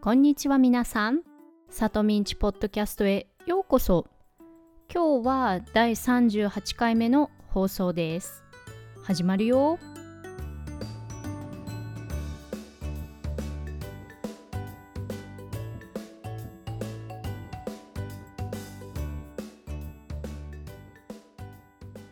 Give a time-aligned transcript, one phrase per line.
[0.00, 1.22] こんにちは皆さん。
[1.70, 4.06] さとみんちポッドキャストへようこそ。
[4.94, 8.44] 今日は第38回目の放送です。
[9.02, 9.76] 始まるよ。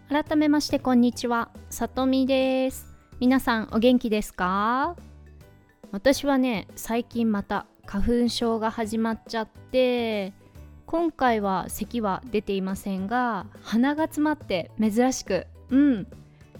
[0.09, 1.51] 改めましてこんにちは。
[1.71, 2.89] さとみです。
[3.21, 4.97] 皆さんお元気ですか？
[5.93, 10.33] 私はね、最近また花粉症が始まっちゃって
[10.87, 16.07] 今回は咳は出ていませんが鼻が詰まって珍しくうん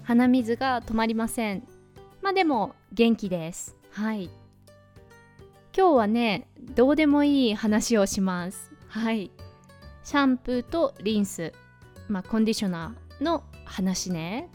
[0.03, 1.67] 鼻水が止まりません。
[2.21, 3.75] まあでも元気です。
[3.91, 4.29] はい。
[5.77, 8.71] 今日はねどうでもいい話をします。
[8.87, 9.31] はい。
[10.03, 11.51] シャンプーとリンス。
[12.07, 14.49] まあコンディショナーの話ね。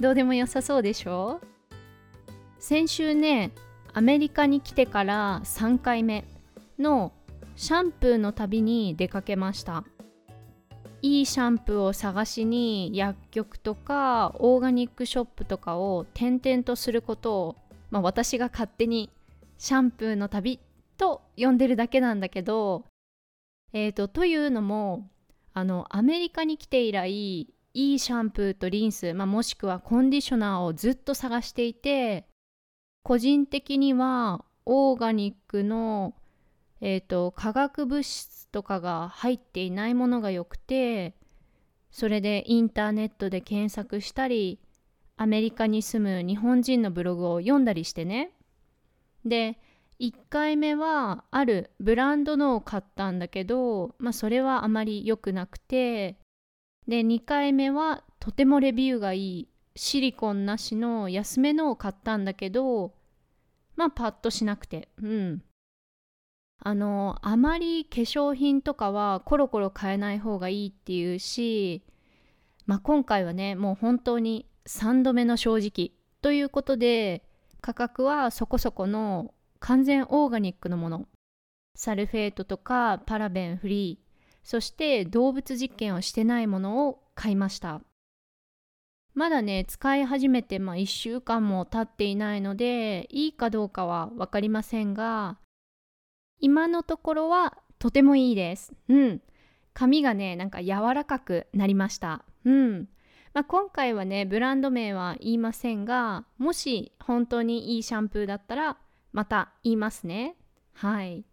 [0.00, 1.40] どうでも良さそうでしょ？
[2.58, 3.52] 先週ね
[3.94, 6.24] アメリカに来てから3回目
[6.78, 7.12] の
[7.56, 9.84] シャンプーの旅に出かけました。
[11.02, 17.56] いいシャンプーを探しに薬局とかオーガニックショップとかを転々とすることを、
[17.90, 19.10] まあ、私が勝手に
[19.58, 20.60] シャンプーの旅
[20.96, 22.84] と呼んでるだけなんだけど
[23.72, 25.08] えーと、というのも
[25.54, 32.26] あのアメリカに来て以来いいシャンプーとリンス、まあ、もしくはコンディショナーをずっと探していて
[33.02, 36.14] 個人的にはオーガニックの、
[36.80, 41.14] えーと、化学物質とかが入っていないものがよくて
[41.90, 44.60] それでインターネットで検索したり
[45.16, 48.32] アメリカに住む日本人のブログを読んだりしてね。
[49.24, 49.58] で
[50.00, 56.16] 1回目はあるブランドのを買ったんだけど、まあ、それはあまり良くなくて
[56.88, 62.94] で2回目はとてもレビューがいいシリコンなしの安めのを買ったんだけど
[63.76, 64.88] まあパッとしなくて。
[65.02, 65.42] うん。
[66.64, 71.82] あのあまり化粧品とかはコロコロ買えない方がいいっていうし
[72.66, 77.24] まあ今回はねもう本当に3度目の正直ということで
[77.60, 81.08] 価格はそこそこの完全オーガニックのもの。
[81.74, 84.12] サルフェートとかパラベンフリー
[84.44, 87.80] そして動物実験をしてないものを買いました。
[89.14, 95.38] まだね使い始めて、まあ、1週間も経っていないのでいいかどうかは分かりませんが
[96.40, 98.72] 今のところはとてもいいです。
[98.88, 99.20] うん。
[99.74, 102.24] 髪がねなんか柔らかくなりました。
[102.44, 102.88] うん。
[103.34, 108.76] まあ、今回はねブランド名は言いませんがもし本当にいいシャンプーだったら
[109.12, 110.36] また言いますね。
[110.74, 111.24] はい。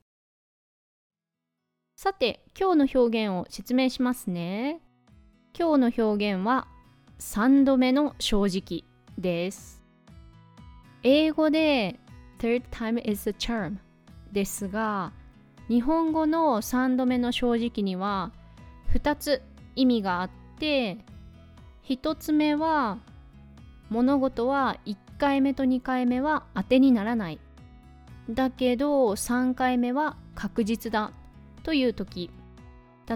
[1.95, 4.81] さて今日の表現を説明しますね。
[5.57, 6.67] 今日の表現は
[7.19, 8.85] 3度目の正直
[9.17, 9.83] です。
[11.03, 11.99] 英語で
[12.39, 13.77] third time is a charm
[14.31, 15.11] ですが
[15.67, 18.31] 日本語の3度目の正直には
[18.93, 19.41] 2つ
[19.75, 20.29] 意味があっ
[20.59, 20.97] て
[21.87, 22.99] 1つ目は
[23.89, 27.39] 物事は1回目と2回目は当てにならない
[28.29, 31.11] だけど3回目は確実だ
[31.63, 32.29] という時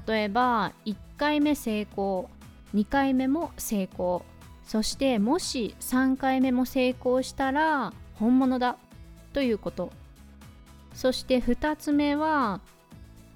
[0.08, 2.30] 例えば1回目成功
[2.74, 4.24] 2回目も成功。
[4.64, 8.78] そしてもし3回目も成功したら本物だ
[9.34, 9.92] ということ。
[10.94, 12.62] そして2つ目は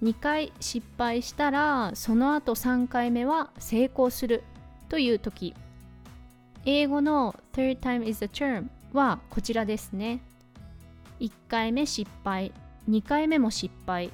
[0.04, 4.44] 2回失敗したらその後3回目は成功する
[4.90, 5.54] という時。
[6.66, 10.22] 英語の third time is a charm はこちらですね。
[11.20, 12.52] 1回目失敗
[12.90, 14.12] 2回目も失敗。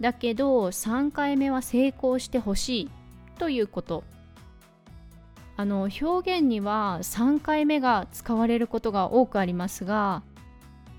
[0.00, 2.90] だけど3回目は成功してほしい
[3.38, 4.04] ということ。
[5.58, 10.22] あの表現には3回目が使われることが多くありますが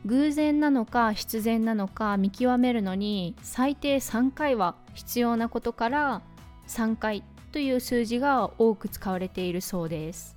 [0.05, 6.21] 偶然なのか必然なのか見極めるのに最低3回は必要なことから
[6.67, 10.35] 3回という数字が多く使われているそうです。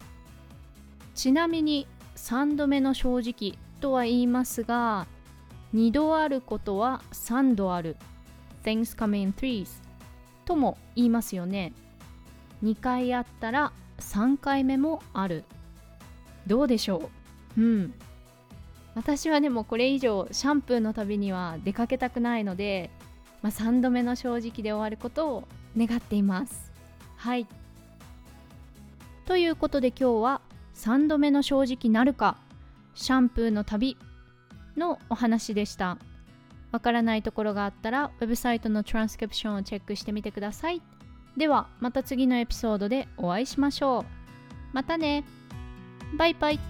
[1.16, 5.08] ちなみに3度目の正直とは言いますが
[5.74, 7.96] 2度あることは3度ある。
[8.62, 9.66] Things come in threes
[10.44, 11.72] とも言いますよね。
[12.62, 13.72] 2回あったら
[14.02, 15.44] 3回目もある。
[16.46, 17.10] どうでしょ
[17.56, 17.60] う？
[17.60, 17.94] うん。
[18.94, 22.90] 私はでもこれ以上シャンプーの旅には出かけたくないので、
[23.40, 26.70] まあ、3度目の正直で終わることを願っています。
[27.16, 27.46] はい。
[29.24, 30.40] ということで今日は
[30.74, 32.36] 3度目の正直なるか
[32.94, 33.96] シャンプーの旅
[34.76, 35.96] のお話でした。
[36.70, 40.82] わからないところがあったらウェブサイトのトランスクリプションをチェックしてみてください。
[41.36, 44.04] ではまた次のエピソードでお会いしましょう。
[44.72, 45.24] またね
[46.16, 46.60] バイバイ